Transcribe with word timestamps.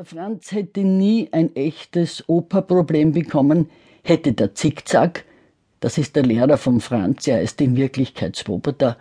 Der 0.00 0.06
Franz 0.06 0.52
hätte 0.52 0.80
nie 0.80 1.28
ein 1.30 1.54
echtes 1.54 2.24
Operproblem 2.26 3.12
bekommen, 3.12 3.68
hätte 4.02 4.32
der 4.32 4.54
Zickzack, 4.54 5.26
das 5.80 5.98
ist 5.98 6.16
der 6.16 6.22
Lehrer 6.22 6.56
vom 6.56 6.80
Franz, 6.80 7.26
er 7.26 7.42
ist 7.42 7.60
in 7.60 7.76
Wirklichkeit 7.76 8.34
Swoboda, 8.34 8.96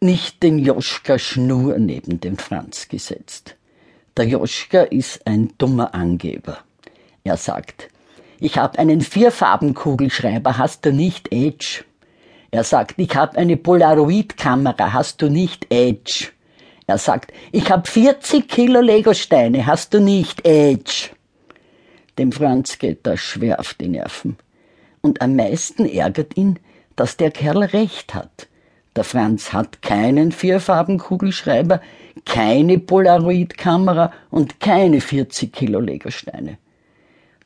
nicht 0.00 0.42
den 0.42 0.58
Joschka 0.58 1.20
Schnur 1.20 1.78
neben 1.78 2.18
den 2.18 2.36
Franz 2.36 2.88
gesetzt. 2.88 3.54
Der 4.16 4.26
Joschka 4.26 4.82
ist 4.82 5.24
ein 5.24 5.52
dummer 5.56 5.94
Angeber. 5.94 6.58
Er 7.22 7.36
sagt, 7.36 7.88
ich 8.40 8.58
hab 8.58 8.76
einen 8.76 9.02
Vierfarbenkugelschreiber, 9.02 10.58
hast 10.58 10.84
du 10.84 10.92
nicht 10.92 11.30
Edge? 11.30 11.84
Er 12.50 12.64
sagt, 12.64 12.94
ich 12.96 13.14
hab 13.14 13.36
eine 13.36 13.56
Polaroid-Kamera, 13.56 14.94
hast 14.94 15.22
du 15.22 15.30
nicht 15.30 15.72
Edge? 15.72 16.30
Er 16.86 16.98
sagt, 16.98 17.32
ich 17.50 17.70
hab 17.70 17.88
40 17.88 18.48
Kilo 18.48 18.80
Legosteine, 18.80 19.66
hast 19.66 19.94
du 19.94 20.00
nicht, 20.00 20.46
Edge? 20.46 21.10
Dem 22.18 22.30
Franz 22.30 22.78
geht 22.78 23.06
das 23.06 23.20
schwer 23.20 23.58
auf 23.58 23.74
die 23.74 23.88
Nerven. 23.88 24.36
Und 25.00 25.22
am 25.22 25.34
meisten 25.34 25.86
ärgert 25.86 26.36
ihn, 26.36 26.58
dass 26.96 27.16
der 27.16 27.30
Kerl 27.30 27.64
recht 27.64 28.14
hat. 28.14 28.48
Der 28.96 29.04
Franz 29.04 29.52
hat 29.52 29.82
keinen 29.82 30.30
Vierfarbenkugelschreiber, 30.30 31.80
keine 32.24 32.78
Polaroid-Kamera 32.78 34.12
und 34.30 34.60
keine 34.60 35.00
40 35.00 35.52
Kilo 35.52 35.80
Legosteine. 35.80 36.58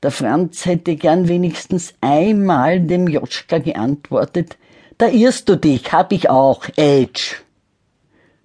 Der 0.03 0.11
Franz 0.11 0.67
hätte 0.67 0.97
gern 0.97 1.27
wenigstens 1.27 1.95
einmal 2.01 2.81
dem 2.81 3.09
Jotschka 3.09 3.59
geantwortet, 3.59 4.59
da 4.99 5.09
irrst 5.09 5.49
du 5.49 5.57
dich, 5.57 5.93
hab 5.93 6.13
ich 6.13 6.29
auch, 6.29 6.65
Edge. 6.77 7.37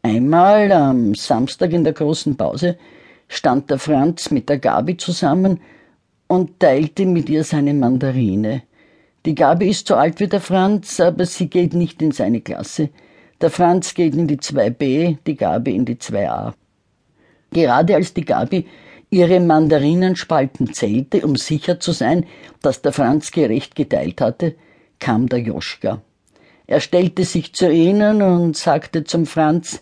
Einmal 0.05 0.69
am 0.73 1.15
Samstag 1.15 1.71
in 1.71 1.85
der 1.85 1.93
großen 1.93 2.35
Pause 2.35 2.77
stand 3.29 3.69
der 3.69 3.79
Franz 3.79 4.31
mit 4.31 4.49
der 4.49 4.59
Gabi 4.59 4.97
zusammen 4.97 5.61
und 6.27 6.59
teilte 6.59 7.05
mit 7.05 7.29
ihr 7.29 7.45
seine 7.45 7.73
Mandarine. 7.73 8.63
Die 9.25 9.33
Gabi 9.33 9.69
ist 9.69 9.87
so 9.87 9.95
alt 9.95 10.19
wie 10.19 10.27
der 10.27 10.41
Franz, 10.41 10.99
aber 10.99 11.25
sie 11.25 11.47
geht 11.47 11.73
nicht 11.73 12.01
in 12.01 12.11
seine 12.11 12.41
Klasse. 12.41 12.89
Der 13.39 13.49
Franz 13.49 13.93
geht 13.93 14.13
in 14.13 14.27
die 14.27 14.35
2b, 14.35 15.19
die 15.25 15.35
Gabi 15.37 15.73
in 15.73 15.85
die 15.85 15.95
2a. 15.95 16.51
Gerade 17.51 17.95
als 17.95 18.13
die 18.13 18.25
Gabi 18.25 18.67
ihre 19.09 19.39
Mandarinenspalten 19.39 20.73
zählte, 20.73 21.25
um 21.25 21.37
sicher 21.37 21.79
zu 21.79 21.93
sein, 21.93 22.25
dass 22.61 22.81
der 22.81 22.91
Franz 22.91 23.31
gerecht 23.31 23.73
geteilt 23.73 24.19
hatte, 24.19 24.55
kam 24.99 25.29
der 25.29 25.39
Joschka. 25.39 26.01
Er 26.67 26.81
stellte 26.81 27.23
sich 27.23 27.53
zu 27.53 27.71
ihnen 27.71 28.21
und 28.21 28.57
sagte 28.57 29.05
zum 29.05 29.25
Franz, 29.25 29.81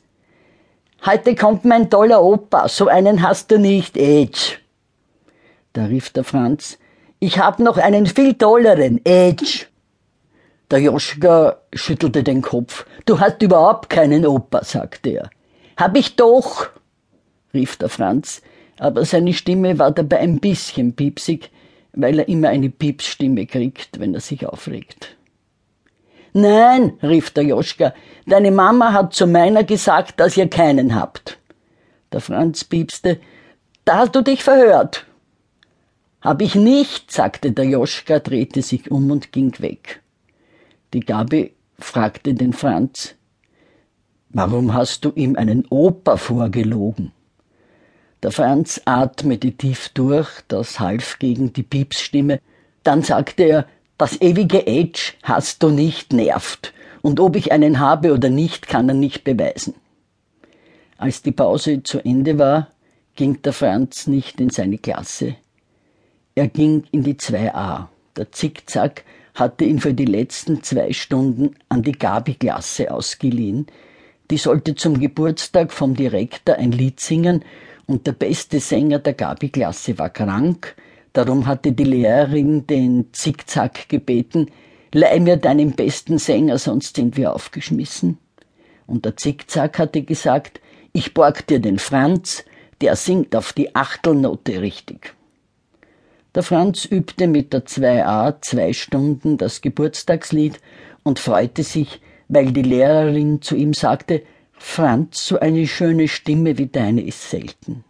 Heute 1.04 1.34
kommt 1.34 1.66
mein 1.66 1.90
toller 1.90 2.22
Opa, 2.22 2.68
so 2.68 2.88
einen 2.88 3.24
hast 3.24 3.50
du 3.50 3.58
nicht, 3.58 3.98
Edge. 3.98 4.58
Da 5.74 5.86
rief 5.86 6.12
der 6.12 6.24
Franz, 6.24 6.78
ich 7.20 7.40
hab 7.40 7.58
noch 7.58 7.78
einen 7.78 8.06
viel 8.06 8.36
tolleren, 8.36 9.04
Edge. 9.04 9.66
Der 10.70 10.78
Joschka 10.78 11.58
schüttelte 11.74 12.22
den 12.22 12.44
Kopf. 12.44 12.86
Du 13.08 13.20
hast 13.20 13.42
überhaupt 13.42 13.90
keinen 13.90 14.28
Opa, 14.28 14.64
sagte 14.64 15.10
er. 15.10 15.30
Hab 15.76 15.98
ich 15.98 16.18
doch, 16.18 16.70
rief 17.52 17.78
der 17.78 17.90
Franz, 17.90 18.44
aber 18.78 19.04
seine 19.04 19.34
Stimme 19.34 19.80
war 19.80 19.90
dabei 19.90 20.20
ein 20.20 20.40
bisschen 20.40 20.96
piepsig, 20.96 21.50
weil 21.94 22.20
er 22.20 22.28
immer 22.28 22.50
eine 22.50 22.70
Piepsstimme 22.70 23.48
kriegt, 23.48 24.00
wenn 24.00 24.14
er 24.14 24.22
sich 24.22 24.46
aufregt. 24.46 25.18
Nein, 26.34 26.94
rief 27.04 27.32
der 27.32 27.44
Joschka, 27.44 27.94
deine 28.26 28.52
Mama 28.52 28.94
hat 28.94 29.14
zu 29.14 29.28
meiner 29.28 29.64
gesagt, 29.64 30.20
dass 30.20 30.38
ihr 30.38 30.50
keinen 30.50 30.96
habt. 30.96 31.38
Der 32.12 32.22
Franz 32.22 32.64
piepste, 32.64 33.20
da 33.86 33.98
hast 33.98 34.16
du 34.16 34.22
dich 34.22 34.44
verhört. 34.44 35.06
Hab 36.22 36.42
ich 36.42 36.56
nicht, 36.56 37.12
sagte 37.12 37.52
der 37.52 37.66
Joschka, 37.66 38.20
drehte 38.20 38.62
sich 38.62 38.92
um 38.92 39.10
und 39.12 39.32
ging 39.32 39.60
weg. 39.60 40.02
Die 40.94 41.00
Gabi 41.00 41.54
fragte 41.80 42.34
den 42.34 42.54
Franz, 42.54 43.16
warum 44.30 44.74
hast 44.74 45.04
du 45.04 45.12
ihm 45.16 45.36
einen 45.36 45.66
Opa 45.70 46.18
vorgelogen? 46.18 47.12
Der 48.24 48.32
Franz 48.32 48.80
atmete 48.86 49.52
tief 49.52 49.90
durch, 49.90 50.30
das 50.48 50.80
half 50.80 51.18
gegen 51.18 51.54
die 51.54 51.64
Piepsstimme. 51.64 52.40
Dann 52.84 53.02
sagte 53.02 53.44
er, 53.44 53.66
das 54.02 54.20
ewige 54.20 54.66
Edge 54.66 55.14
hast 55.22 55.62
du 55.62 55.70
nicht 55.70 56.12
nervt, 56.12 56.74
und 57.04 57.20
ob 57.20 57.36
ich 57.36 57.52
einen 57.52 57.80
habe 57.80 58.14
oder 58.14 58.30
nicht, 58.30 58.68
kann 58.68 58.90
er 58.90 58.96
nicht 58.96 59.24
beweisen. 59.24 59.76
Als 60.98 61.22
die 61.22 61.32
Pause 61.32 61.84
zu 61.84 62.04
Ende 62.04 62.40
war, 62.40 62.70
ging 63.14 63.44
der 63.44 63.54
Franz 63.54 64.08
nicht 64.08 64.42
in 64.42 64.50
seine 64.50 64.80
Klasse. 64.80 65.36
Er 66.34 66.48
ging 66.48 66.86
in 66.90 67.04
die 67.04 67.14
2a. 67.14 67.90
Der 68.18 68.32
Zickzack 68.32 69.04
hatte 69.36 69.66
ihn 69.66 69.80
für 69.80 69.94
die 69.94 70.06
letzten 70.06 70.64
zwei 70.64 70.94
Stunden 70.94 71.56
an 71.70 71.84
die 71.84 71.92
Gabi-Klasse 71.92 72.92
ausgeliehen. 72.92 73.68
Die 74.32 74.38
sollte 74.38 74.74
zum 74.74 75.00
Geburtstag 75.00 75.72
vom 75.72 75.96
Direktor 75.96 76.56
ein 76.56 76.72
Lied 76.72 77.00
singen 77.00 77.46
und 77.86 78.08
der 78.08 78.14
beste 78.14 78.62
Sänger 78.62 78.98
der 78.98 79.14
Gabi-Klasse 79.14 80.00
war 80.00 80.10
krank, 80.10 80.76
Darum 81.14 81.48
hatte 81.48 81.74
die 81.74 81.84
Lehrerin 81.84 82.68
den 82.68 83.10
Zickzack 83.12 83.90
gebeten, 83.90 84.48
leih 84.94 85.20
mir 85.20 85.38
deinen 85.38 85.74
besten 85.74 86.18
Sänger, 86.18 86.58
sonst 86.58 86.96
sind 86.96 87.18
wir 87.18 87.34
aufgeschmissen. 87.34 88.18
Und 88.88 89.06
der 89.06 89.18
Zickzack 89.18 89.80
hatte 89.80 90.04
gesagt, 90.04 90.62
ich 90.94 91.14
borg 91.14 91.48
dir 91.48 91.60
den 91.60 91.80
Franz, 91.80 92.46
der 92.82 92.96
singt 92.96 93.36
auf 93.36 93.54
die 93.54 93.76
Achtelnote 93.76 94.62
richtig. 94.62 95.14
Der 96.34 96.44
Franz 96.44 96.86
übte 96.86 97.28
mit 97.28 97.52
der 97.52 97.66
2a 97.66 98.42
zwei 98.42 98.72
Stunden 98.72 99.38
das 99.38 99.62
Geburtstagslied 99.62 100.60
und 101.04 101.20
freute 101.20 101.64
sich, 101.64 102.00
weil 102.30 102.54
die 102.54 102.62
Lehrerin 102.62 103.42
zu 103.42 103.56
ihm 103.56 103.74
sagte, 103.74 104.24
Franz, 104.54 105.26
so 105.26 105.40
eine 105.40 105.68
schöne 105.68 106.08
Stimme 106.08 106.58
wie 106.58 106.68
deine 106.68 107.02
ist 107.02 107.30
selten. 107.30 107.84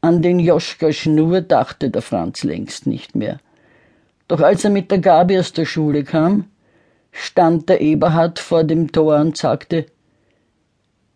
An 0.00 0.22
den 0.22 0.38
Joschka 0.38 0.92
Schnur 0.92 1.40
dachte 1.40 1.90
der 1.90 2.02
Franz 2.02 2.44
längst 2.44 2.86
nicht 2.86 3.16
mehr. 3.16 3.38
Doch 4.28 4.40
als 4.40 4.62
er 4.62 4.70
mit 4.70 4.90
der 4.90 4.98
Gabi 4.98 5.38
aus 5.38 5.52
der 5.52 5.64
Schule 5.64 6.04
kam, 6.04 6.44
stand 7.10 7.68
der 7.68 7.80
Eberhard 7.80 8.38
vor 8.38 8.62
dem 8.62 8.92
Tor 8.92 9.16
und 9.16 9.36
sagte, 9.36 9.86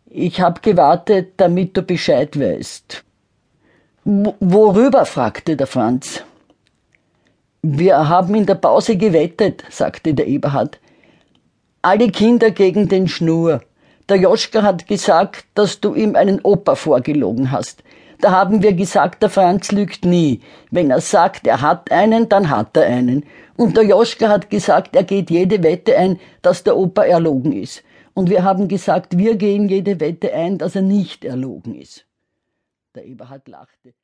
ich 0.06 0.41
hab 0.41 0.62
gewartet, 0.62 1.34
damit 1.37 1.76
du 1.76 1.82
Bescheid 1.82 2.38
weißt. 2.38 3.04
Worüber? 4.04 5.06
fragte 5.06 5.56
der 5.56 5.69
Franz. 5.69 6.25
Wir 7.62 8.09
haben 8.09 8.34
in 8.34 8.47
der 8.47 8.56
Pause 8.56 8.97
gewettet, 8.97 9.62
sagte 9.70 10.12
der 10.12 10.26
Eberhard. 10.26 10.81
Alle 11.82 12.10
Kinder 12.10 12.50
gegen 12.50 12.88
den 12.88 13.06
Schnur. 13.06 13.62
Der 14.09 14.16
Joschka 14.16 14.62
hat 14.62 14.88
gesagt, 14.88 15.47
dass 15.54 15.81
du 15.81 15.94
ihm 15.94 16.16
einen 16.16 16.41
Opa 16.43 16.75
vorgelogen 16.75 17.53
hast. 17.53 17.84
Da 18.22 18.30
haben 18.30 18.62
wir 18.62 18.72
gesagt, 18.72 19.20
der 19.24 19.30
Franz 19.30 19.72
lügt 19.72 20.04
nie. 20.04 20.40
Wenn 20.70 20.92
er 20.92 21.00
sagt, 21.00 21.44
er 21.44 21.60
hat 21.60 21.90
einen, 21.90 22.28
dann 22.28 22.50
hat 22.50 22.76
er 22.76 22.86
einen. 22.86 23.26
Und 23.56 23.76
der 23.76 23.82
Joschka 23.82 24.28
hat 24.28 24.48
gesagt, 24.48 24.94
er 24.94 25.02
geht 25.02 25.28
jede 25.28 25.64
Wette 25.64 25.98
ein, 25.98 26.20
dass 26.40 26.62
der 26.62 26.76
Opa 26.76 27.02
erlogen 27.02 27.52
ist. 27.52 27.82
Und 28.14 28.30
wir 28.30 28.44
haben 28.44 28.68
gesagt, 28.68 29.18
wir 29.18 29.34
gehen 29.34 29.68
jede 29.68 29.98
Wette 29.98 30.32
ein, 30.32 30.56
dass 30.56 30.76
er 30.76 30.82
nicht 30.82 31.24
erlogen 31.24 31.74
ist. 31.74 32.06
Der 32.94 33.04
Eberhard 33.06 33.48
lachte. 33.48 33.92